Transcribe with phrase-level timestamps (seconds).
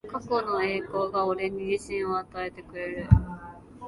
[0.11, 3.07] 過去の栄光が俺に自信を与えてくれる